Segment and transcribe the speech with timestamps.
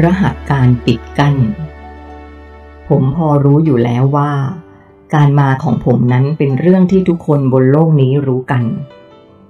[0.00, 1.34] รหัสการปิดกัน้น
[2.88, 4.32] ผมพอรู้อยู่แล้วว่า
[5.14, 8.64] การมาของผมนั้นเป็นเรื่องที่ทุกคนบนโลกนี้รู้กัน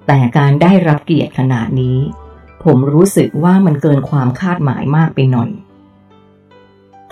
[0.07, 1.99] แต่การได้รับเกียรติขนาดนี้
[2.65, 5.51] ผมรู้สึกว่ามันเกินความคาดหมายมากไปหน่อย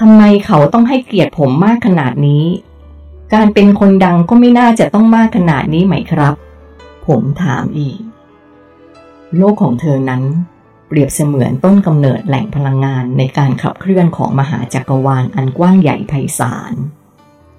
[0.00, 2.44] ทำไมเขาต้องให้เกียรติผมมากขนาดนี้
[3.35, 6.35] การเป็นคนดังก็ไม่น่าจะต้องมากขนาดนี้ไหมครับ
[7.07, 7.99] ผมถามอีก
[9.36, 10.22] โลกของเธอนั้น
[10.93, 16.72] เปรียบเสมือนต้นกำเนิดแหล่งพลังงานในการขับเคลื่อนของมหาจักรวาลอันกว้างใหญ่ไพศาล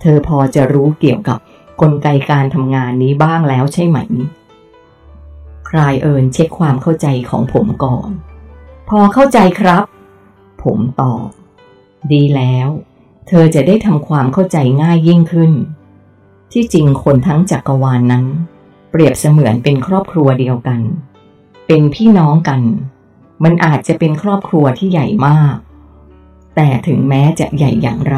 [0.01, 1.39] เธอพอจะรู้เกี่ยวกับ
[1.81, 3.97] กลไกการทำงานนี้บ้างแล้วใช่ไหม
[5.69, 8.09] คลายเอิญเช็คความเข้าใจของผมก่อน
[8.89, 9.83] พอเข้าใจครับ
[10.63, 11.27] ผมตอบ
[12.11, 12.67] ดีแล้ว
[13.27, 15.51] เธอจะได้ทำความเข้าใจง่ายยิ่งขึ้น
[16.51, 18.25] ที่จริงคนทั้งจักรวาลนนั้น
[18.91, 20.81] เปรียบเสมือนเป็นครอบครัวเดียวกัน
[21.67, 22.61] เป็นพี่น้องกัน
[23.43, 25.55] มันอาจจะเป็นครอบครัวที่ใหญ่มาก
[26.55, 28.17] แต่ถึงแม้จะใหญ่อย่างไร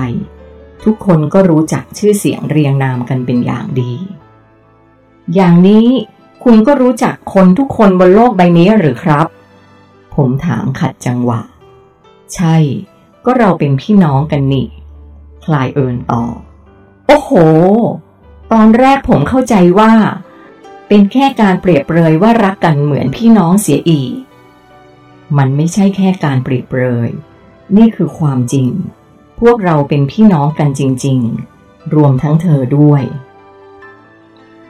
[0.83, 3.93] ทุกคนก็รู้จักชื่อเสียงเรียงนามกันเป็นอย่างดี
[5.35, 5.87] อย่างนี้
[6.43, 9.27] คุณก็รู้จักคนทุกคนบนโลกใบนี้หรือครับ
[10.15, 11.41] ผมถามขัดจังหวะ
[12.35, 12.55] ใช่
[13.25, 14.67] ก็เราเป็นพี่น้องกันนี่
[15.45, 16.23] คลายเอินต่อ
[17.07, 17.31] โอ้โห
[18.51, 19.91] ตอนแรกผมเข้าใจว่า
[20.87, 24.11] เป็นแค่การเปรียบเปรยว่ารักกันเหมือนพี่น้องเสียอีก
[25.37, 27.09] มันไม่ใช่แค่การปรีบเปรย
[27.77, 28.69] นี่คือความจริง
[29.39, 31.19] พวกเราเป็นพี่น้องกันจริง
[31.57, 33.03] ๆ รวมทั้งเธอด้วย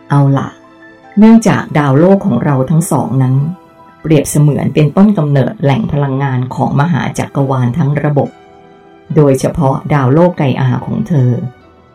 [0.10, 0.50] เอาละ
[1.18, 3.36] เนื่องจากดาวโลกของเราทั้งสองนั้น
[4.02, 8.30] เปรียบเสมือนเป็นต้นกำเนิดแหล่งพลังงานของมหาจักรวาลทั้งระบบ
[9.16, 11.32] โดยเฉพาะดาวโลกไกอาของเธอ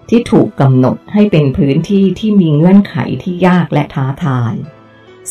[0.09, 4.55] ที่ถูกกำหนดให้เป็นพื้นที่ที่มีเงื่อนไขที่ยากและท้าทาย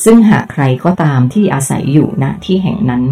[0.03, 3.03] ซึ่งหากใครก็ตามที่อาศัยอยู่ณที่แห่งนั้น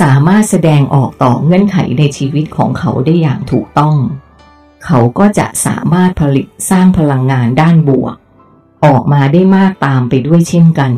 [0.00, 3.96] สามารถแสดงออกต่อเงื่อนไขในชีวิตของเขาได้อย่างถูกต้อง
[4.84, 8.16] เขาก็จะสามารถผลิตสร้างพลังงานด้านบวก
[8.84, 10.92] ออกมาได้มากตามไปด้วยเช่นกัน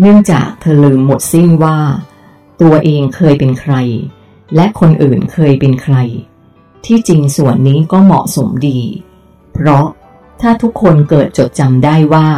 [0.00, 1.78] เนื่องจากเธอลืมหมดสิ้นว่า
[2.60, 3.74] ตัวเองเคยเป็นใคร
[4.54, 5.96] และคนอื่นเคยเป็นใคร
[6.86, 8.80] ที่จริงส่วนนี้ก็เหมาะสมดี
[9.54, 9.86] เพราะ
[10.40, 12.28] ถ้าทุกคนเกิดจดจำได้ว่า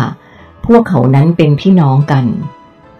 [0.69, 2.27] พวกเขานั้นเป็นพี่น้องกัน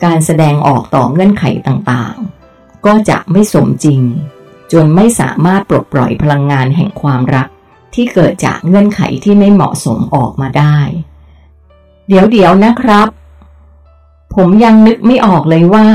[0.05, 4.01] การแสดงออกต่อเงื่อนไขต่างๆ ก็จะไม่สมจริง
[4.73, 7.49] จนไม่สามารถปลดปล่อยพลังงานแห่งความรัก
[7.95, 10.79] ที่เกิดจากเงื่อนไขที่ไม่เหมาะสมออกมาได้
[12.09, 13.09] เดี๋ยวเดี๋ยวนะครับ
[14.35, 15.87] ผมยังนึกไม่ออกเลยว่า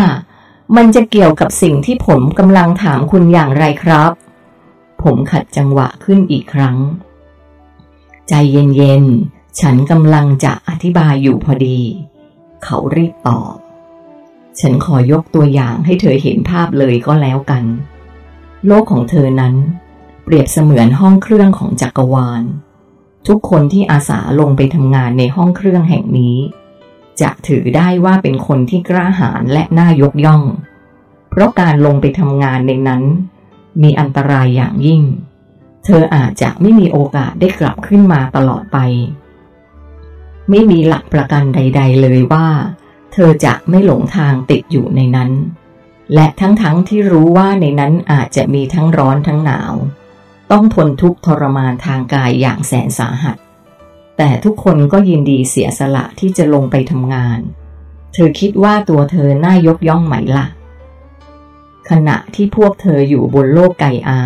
[0.76, 4.12] มันจะเกี่ยวกับสิ่งที่ผมกำลังถามคุณอย่างไรครับ
[5.04, 6.78] ผมขัดจังหวะขึ้นอีกครั้ง
[8.30, 9.06] ใจเย็น
[9.60, 11.80] ฉันกำลังจะอธิบายอยู่พอดี
[12.64, 13.56] เขารีบตอบ
[14.60, 17.64] ฉันขอยกตัวอย่างให้เธอเห็นภาพเลยก็แล้วกัน
[18.68, 19.56] โลกของเธอนั้น
[20.24, 22.44] เปรียบเสมือนห้องเครื่องของจักรวาล
[23.28, 26.38] ทุกคนที่อาสาลงไปทำงานในห้องเครื่องแห่งนี้
[27.22, 30.44] จะถือได้ว่าเป็นคนที่กล้าหาญและน่ายกย่อง
[31.30, 33.04] เพราะการลงไปทำงานในนั้น
[33.82, 35.02] มีอันตรายอย่างยิ่ง
[35.86, 38.78] เธออาจจะไม่มีโอกาสได้กลับขึ้นมาตลอดไป
[40.56, 42.48] ไม่มีหลักประกันใด ๆ เลยว่า
[43.14, 45.32] เธอจะไม่หลงทางติดอยู่ในนั้น
[46.14, 49.74] และทั้งๆทที่รู้ว่าในนั้นอาจจะมีทั้งร้อนทั้งหนาว
[50.52, 53.38] ต้องทนทุกข์ทรมานทางกายอย่างแสนสาหัส
[54.18, 57.40] แต่ทุกคนก็ยินดีเสียสละที่จะลงไปทำงาน
[58.14, 60.48] เธอคิดว่าตัวเธอน่ายกย่องไหมละ่ะ
[61.90, 64.22] ขณะที่พวกเธออยู่บนโลกไกอา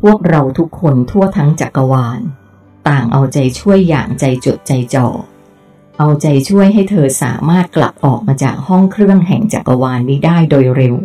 [0.00, 2.20] พวกเราทุกคนทั่วทั้งจักรวาล
[2.88, 5.08] ต่างเอาใจช่วยอย่างใจจดใจจ่อ
[5.98, 10.96] เอาใจช่วยให้เธอสามารถกลับออกมาจากห้องเครื่องแห่งจักรวาลนี้ได้โดยเร็ว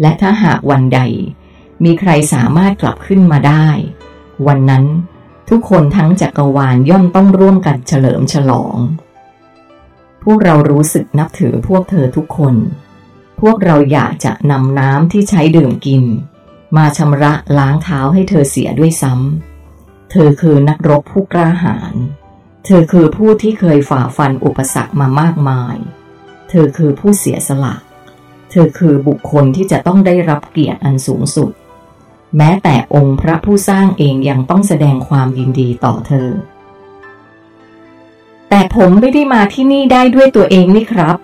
[0.00, 1.00] และถ้าหากวันใด
[1.84, 3.68] มีใครสามารถกลับขึ้นมาได้
[4.46, 4.84] วันนั้น
[5.50, 8.76] ทุกคนทั้งจักรวาลย่อมต้องร่วมกันเฉลิมฉลอง
[10.22, 12.54] พวกเรารู้สึกนับถือพวกเธอทุกคน
[13.40, 16.04] พวกเราอยากจะนำน้ำที่ใช้ดื่มกิน
[16.76, 19.53] มาชำระล้างเท้าให้เธอเสียด้วยซ้ำ
[20.16, 21.94] เธอคือนักรบผู้กล้าหาญ
[22.64, 25.76] เธอคือผู้ที่เคยฝ่าฟันอุปสรรคมามากมาย
[26.48, 27.74] เธอคือผู้เสียสละ
[28.50, 31.50] เธอคือบุคคลที่จะต้องได้รับเกียรติอันสูงสุด
[32.36, 36.28] แม้แต่องค์พระผู้สร้างเองยังต้องแสดงความยินดีต่อเธอ
[38.48, 41.16] แต่ผมไม่ได้มาที่นี่ได้ด้วยตัวเองนี่ครับ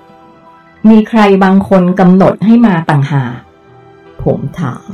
[0.88, 3.38] มีใครบางคนกำหนดให้มาต่างหาก
[4.22, 4.90] ผมถาม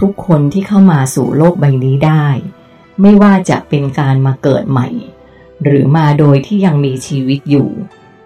[0.00, 2.26] ทุกคนที่เข้ามาสู่โลกใบนี้ได้
[3.00, 4.88] ไม่ว่าจะเป็นการมาเกิดใหม่
[5.64, 7.70] หรือมาโดยที่ยังมีชีวิตอยู่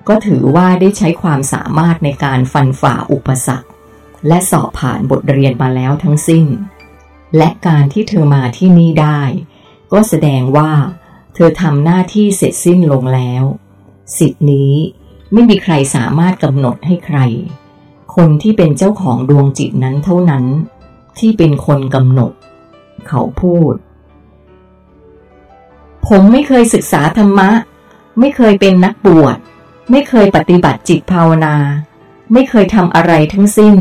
[0.08, 3.68] ก็ถือว่าได้ใช้ความสามารถในการฟันฝ่าอุปสรรค
[4.28, 6.46] และสอบผ่านบทเรียนมาแล้วทั้งสิ้น
[7.36, 9.20] และการที่เธอมาที่นี่ได้
[9.92, 10.72] ก็แสดงว่า
[11.34, 13.44] เธอทำหน้าที่เสร็จสิ้นลงแล้ว
[14.18, 14.74] สิทธินี้
[15.32, 17.18] ไม่มีใครสามารถกำหนดให้ใคร
[18.16, 20.44] คนที่เป็นเจ้าของดวงจิตนั้นเท่านั้น
[21.18, 22.32] ที่เป็นคนกำหนด
[23.08, 23.74] เขาพูด
[26.08, 27.50] ผมไม่เคยศึกษาธรรมะ
[28.20, 29.36] ไม่เคยเป็นนักบวช
[29.90, 31.56] ไม่เคยปฏิบัติจิตภาวนา
[32.32, 33.76] ไม่เคยทำอะไรทั้งสิ้น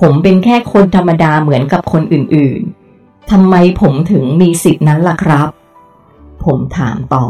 [0.00, 5.48] ผมเป็นแค่คนธรรมดาเหมือนกับคนอื่นๆทำไมผมถึงมีสิทธินั้นล่ะครับ
[6.44, 7.26] ผมถามต่อ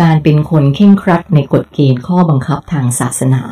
[0.00, 3.44] การเป็นคนเข่งครัดในกฎเกณฑ์ข้อบังคับทางศาสนา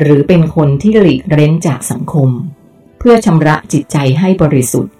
[0.00, 2.30] หรือเป็นคนที่หลีกเร้นจากสังคม
[3.06, 4.94] พื่อชำระจิตใจให้บริสุทธิ์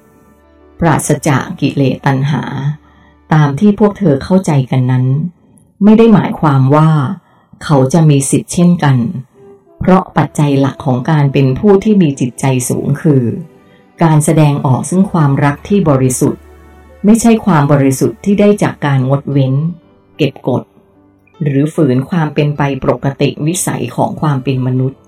[0.81, 2.43] ปราศจากกิเลสตัณหา
[3.33, 5.07] ตามที่พวกเธอเข้าใจกันนั้น
[5.85, 6.91] ไม่ได้หมายความว่า
[7.65, 8.97] เขาจะมีสิทธิ์เช่นกัน
[9.81, 13.25] เพราะปัจจัยหลักของการเป็นผู้ที่มีจิตใจสูงคือ
[14.03, 16.41] การแสดงออกซึ่งความรักที่บริสุทธิ์
[17.05, 19.55] ไม่ใช่ความบริสุทธิ์ที่ได้จากการงดเว้น
[20.17, 20.63] เก็บกด
[21.43, 25.01] หรือฝืนความเป็นไปปกติวิสัยของความเป็นมนุษย์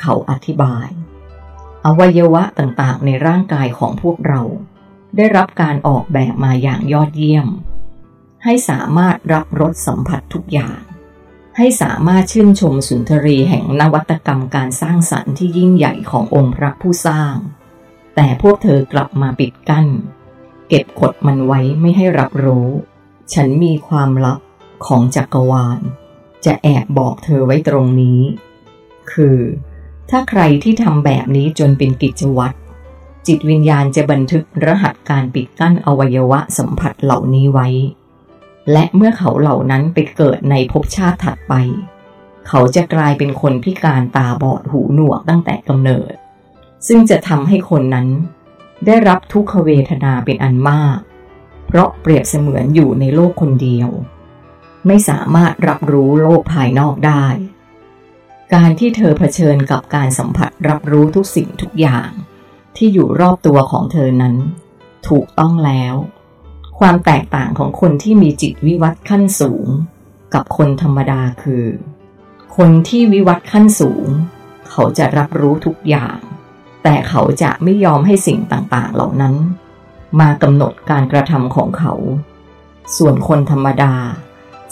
[0.00, 0.88] เขาอธิบาย
[1.86, 4.42] อวัยวะต่างๆ ในร่างกายของพวกเรา
[5.16, 7.48] ได้รับการออกแบบมาอย่างยอดเยี่ยม
[8.44, 10.78] ให้สามารถรับรสสัมผัสทุกอย่าง
[11.56, 17.34] ให้สามารถชื่นชมสุนทรีแห่งนวัตกรรมการสร้างสรรค์ที่ยิ่งใหญ่ขององค์พระผู้สร้าง
[18.14, 19.86] แต่พวกเธอกลับมาปิดกั้น
[20.68, 22.68] เก็บกดมันไว้ไม่ให้รับรู้
[23.34, 24.40] ฉันมีความลับ
[24.86, 25.80] ของจักรวาล
[26.44, 28.20] จะแอบบอกเธอไว้ตรงนี้
[29.12, 29.38] คือ
[30.10, 32.56] ถ้าใครที่ทำแบบนี้จนเป็นกิจวัตร
[33.26, 37.68] จิตวิญญาณจะบันทึกรหัสการปิดกั้นอวัยวะสัมผัสเหล่านี้ไว้
[38.72, 41.54] และเมื่อเขาเหล่านั้นไปเกิดในภพชาติถัดไป
[42.48, 46.12] เขาจะกลายเป็นคนพิการตาบอดหูหนวกตั้งแต่กำเนิด
[46.86, 48.08] ซึ่งจะทำให้คนนั้น
[48.86, 50.98] ได้รับทุกขเวทนาเป็นอันมาก
[51.66, 53.88] เพราะเปรียบเสมือนอยู่ในโลกคนเดียว
[54.86, 57.24] ไม่สามารถรับรู้โลกภายนอกได้
[58.52, 62.10] การที่เธอเผชิญกับการสัมผัสรับรู้ทุกสิ่งทุกอย่าง
[62.76, 64.34] ที่อยู่รอบตัวของเธอนั้น
[65.08, 65.94] ถูกต้องแล้ว
[66.78, 69.66] ความแตกต่างของคนที่มีจิตวิวัฒขั้นสูง
[70.34, 71.64] กับคนธรรมดาคือ
[72.56, 74.06] คนที่วิวัฒขั้นสูง
[74.70, 76.18] เขาจะรับรู้ทุกอย่าง
[76.82, 79.34] แต่เขาจะไม่ยอมให้สิ่งต่างๆ เหล่านั้น
[80.20, 81.94] มากำหนดการกระทำของเขา
[82.96, 83.94] ส่วนคนธรรมดา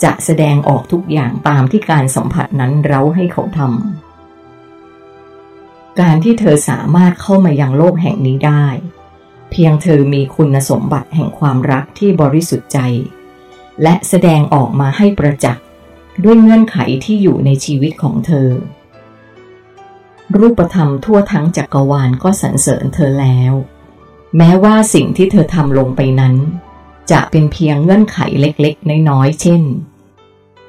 [0.03, 8.65] จะแสดงออกทุกอย่างตามที่การสัมผัสนั้นเร้าให้เขาทำ การที่เธอสามารถเข้ามายังโลกแห่งนี้ได้
[9.51, 12.79] เพียงเธอมีคุณสมบัติแห่งความรักที่บริสุทธิ์ใจ
[13.83, 15.65] และแสดงออกมาให้ประจักษ์
[16.23, 18.49] ด้วยเงื่อนไขที่อยู่ในชีวิตของเธอ
[20.37, 23.53] รูปธรรมทั่วทั้งจักรวาลก็สรรเสริญเธอแล้ว
[24.37, 26.35] แม้ว่าสิ่งที่เธอทำลงไปนั้น
[27.11, 29.61] จะเป็นเพียงเงื่อนไขเล็กๆ น้อยๆ เช่น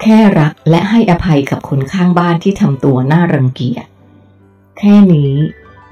[0.01, 3.87] แค่รักและให้อภัยกับคนข้างบ้านที่ทำตัวน่ารังเกียจ
[4.79, 5.33] แค่นี้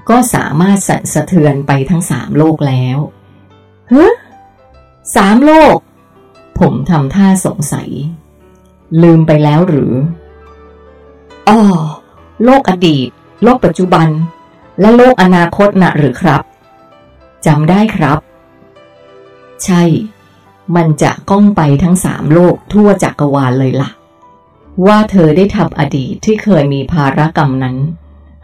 [0.09, 2.97] ก็สามารถสั่นสะเทือนไปทั้งสามโลกแล้ว
[3.89, 4.07] เฮ้
[5.15, 5.77] สามโลก
[6.59, 7.89] ผมทำท่าสงสัย
[9.03, 9.93] ลืมไปแล้วหรือ
[11.49, 11.59] อ๋อ
[12.43, 13.09] โลกอดีต
[13.43, 14.07] โลกปัจจุบัน
[14.79, 16.41] และโลกอนาคตนะหรือครับ
[17.45, 18.17] จำได้ครับ
[19.65, 19.83] ใช่
[20.75, 23.89] มันจะก้องไปทั้งสามโลกทั่วจักรวาลเลยละ่ะ
[24.85, 27.77] ว่าเธอได้ทำอดีตที่เคยมีภารกรรมนั้น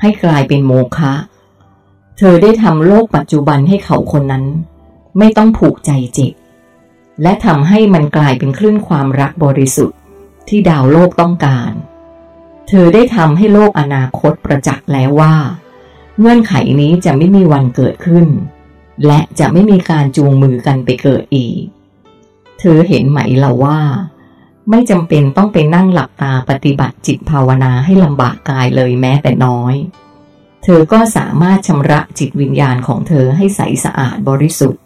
[0.01, 1.13] ให้กลายเป็นโมฆะ
[2.17, 4.45] เธอได้ทำโลกปัจจุบันให้เขาคนนั้น
[5.17, 6.33] ไม่ต้องผูกใจเจ็บ
[7.21, 9.97] และทำให้มันกลายเป็นคลื่นความรักบริสุทธิ์
[10.47, 11.71] ที่ดาวโลกต้องการ
[12.67, 15.35] เธอได้ทำให้โลกอนาคตประจักษ์แล้วว่า
[16.19, 18.27] เงื่อนไขนี้จะไม่มีวันเกิดขึ้น
[19.05, 21.63] และจะไม่มีการจูงมือกันไปเกิดอีก
[22.59, 23.79] เธอเห็นไหมเล่าว่า
[24.69, 29.75] ไม่จำเป็นต้องไปนั่งหลับตาปฏิบัติจิตภาวนาให้ลำบากกายเลยแม้แต่น้อย
[30.63, 34.81] เธอก็สามารถชำระจิตวิญญาณของเธอให้ใสสะอาดบริสุทธิ์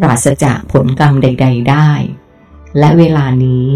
[0.00, 1.90] ปราศจากผลกรรมใด ๆ ได้
[2.78, 3.66] และเวลานี้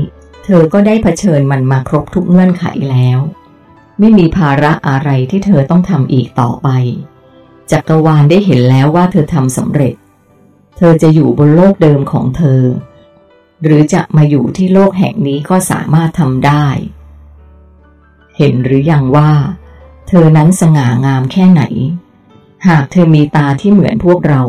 [0.45, 3.19] เธอก็ได้เผชิญมันมาครบทุกเงื่อนไขแล้ว
[3.99, 6.69] ไม่มีภาระอะไรที่เธอต้องทำอีกต่อไป
[7.71, 9.95] จักรวาลได้เห็นแล้วว่าเธอทำสำเร็จ
[10.77, 12.63] เธอจะอยู่บนโลกเดิมของเธอ
[13.65, 16.67] หรือจะมาอยู่ที่โลกแห่งนี้ก็สามารถทำได้
[18.39, 19.33] เห็นหรืออยังว่า
[20.09, 21.63] เธอนั้นสง่างามแค่ไหน
[22.69, 24.43] หากเธอมีตาที่เหมือนพวกเรา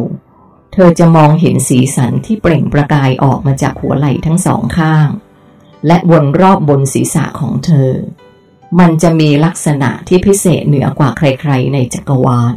[0.74, 5.10] เธอจะมองเห็นสีสันที่เปล่งประกายออกมาจากหัวไหล่ทั้งสองข้าง
[5.88, 7.92] และวนรอบบนศีรษะของเธอ
[8.80, 12.56] มันจะมีลักษณะที่พิเศษเหนือกว่าใครๆในจักรวาล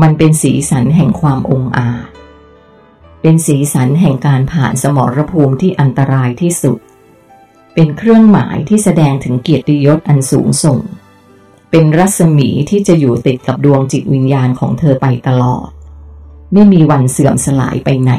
[0.00, 2.08] มันเป็นสีสันแห่งความองอาจ
[3.22, 6.78] เป็นสีสันแห่งการผ่านสมรภูมิที่อันตรายที่สุด
[7.74, 10.80] เป็นเครื่องหมายที่แสดงถึงเกียรติยศอันสูงส่ง
[11.70, 15.68] เป็นรัศมีที่จะอยู่ติดกับดวงจิตวิญญาณของเธอไปตลอด
[16.52, 18.12] ไม่มีวันเสื่อมสลายไปไหน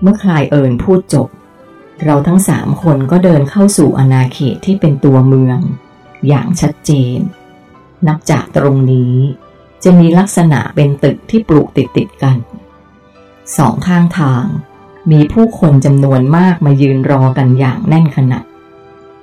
[0.00, 1.28] เมื่อคลายเอิญพูดจบ
[2.04, 5.58] เราทั้งสามคนก็เดินเข้าสู่อาณาเขตที่เป็นตัวเมือง
[6.28, 7.18] อย่างชัดเจน
[8.06, 9.14] นับจากตรงนี้
[9.84, 12.36] จะมีลักษณะเป็นตึกที่ปลูกติดติดกัน
[13.56, 14.44] สองข้างทาง
[15.10, 18.44] มีผู้คนจำนวนมากมายืนรอกันอย่างแน่นขนาด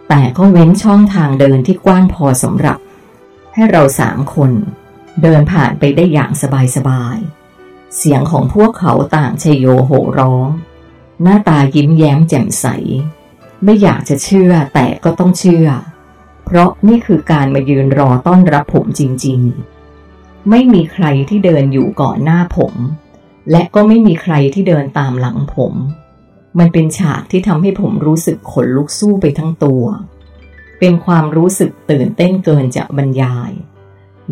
[0.10, 2.78] แต่ก็เว้นช่องทางเดินที่กว้างพอสำหรับ
[3.54, 4.52] ให้เราสามคน
[5.22, 6.32] เดินผ่านไปได้อย่าง
[6.76, 10.50] สบายๆ เสียงของพวกเขาต่างชโยโห่ร้อง
[11.22, 12.66] หน้าตายิ้มแย้มแจ่มใส
[13.64, 15.68] ไม่อยากจะเชื่อแต่ก็ต้องเชื่อ
[16.46, 22.74] เพราะนี่คือการมายืนรอต้อนรับผมจริงๆ ไม่มีใครที่เดินอยู่ก่อนหน้าผม
[23.52, 25.74] และก็ไม่มีใครที่เดินตามหลังผม
[26.60, 29.84] มันเป็นฉากที่ทำให้ผมรู้สึกขนลุกสู้ไปทั้งตัว
[30.80, 33.52] เป็นความรู้สึกตื่นเต้นเกินจะบรรยาย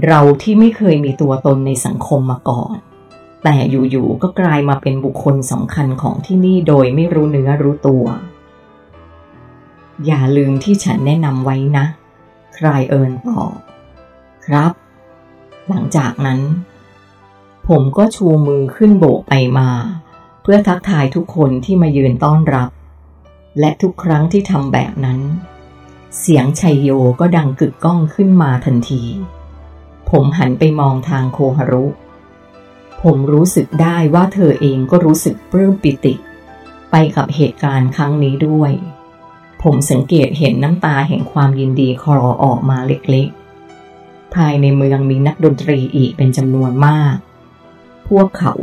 [0.05, 2.75] เราที่ไม่เคยมีตัวตนในสังคมมาก่อน
[3.43, 8.05] แต่อยู่ๆก็กลายมาเป็นบุคคลสำคัญของที่นี่โดยไม่รู้เนื้อรู้ตัว
[10.05, 11.85] อย่าลืมที่ฉันแนะนำไว้นะ
[12.57, 13.53] คลายเอิญตอบ
[14.45, 14.71] ครับ
[15.69, 16.39] หลังจากนั้น
[17.69, 19.69] ผมก็ชูมือขึ้นโบกไปมา
[20.41, 22.69] เพื่อทักทายทุกคนที่มายืนต้อนรับ
[23.59, 25.19] และทุกครั้งที่ทำแบบนั้น
[26.19, 26.89] เสียงชัยโย
[27.19, 29.03] ก็ดังกึกก้องขึ้นมาทันที
[30.09, 31.85] ผมหันไปมองทางโคฮารุ
[33.01, 36.13] ผมรู้สึกได้ว่าเธอเองก็รู้สึกปลื้มปิติ
[36.91, 38.71] ไปกับเหตุการณ์ครั้งนี้ด้วย
[39.63, 47.15] ผมสังเกตเห็นน้ำตาแห่งความยินดีคลอออกมาเล็กๆ ภายในเมืองมีนักดนตรีอีกเป็นจำนวนมาก
[48.09, 48.53] พวกเขา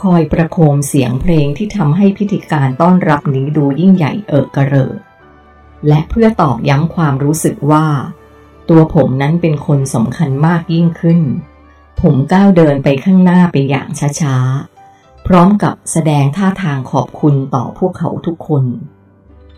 [0.00, 4.86] คอยประโคมเสียงเพลงที่ทำให้พิธีการต้อนรับนี้ดูยิ่งใหญ่เอิกกระเริ
[5.88, 7.86] และเพื่อตอกย้ำความรู้สึกว่า
[8.68, 11.20] ตัวผมนั้นเป็นคนสำคัญมากยิ่งขึ้น
[12.00, 13.88] ผมก้าวเดินไปข้างหน้าไปอย่าง
[14.20, 18.64] ช้าๆ พร้อมกับแสดงท่าทางขอบคุณต่อพวกเขาทุกคน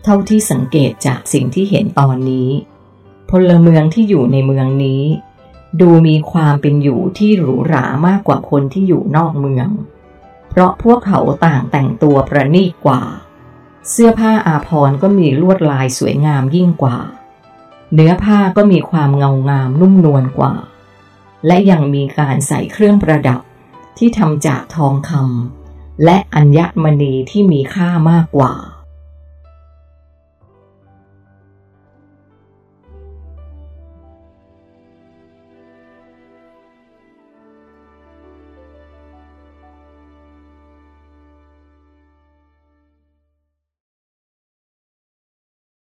[0.03, 2.49] เท่าที่สังเกตจากสิ่งที่เห็นตอนนี้
[3.29, 5.03] พลเมืองที่อยู่ในเมืองนี้
[5.81, 9.69] ดูมีความเป็นอยู่ที่หรูหรามากกว่าคนที่อยู่นอกเมือง
[10.49, 13.01] เพราะพวกเขาต่างแต่งตัวประณีตกว่า
[13.89, 16.97] เสื้อผ้าอาภรณ์ก็มีลวดลายสวยงามยิ่งกว่า
[17.93, 20.53] เนื้อผ้าก็มีความเงางามนุ่มนวลกว่า
[21.47, 23.41] และยังมีการใส่เครื่องประดับ
[23.97, 28.53] ที่ทำจากทองคำและอัญมณีที่มีค่ามากกว่า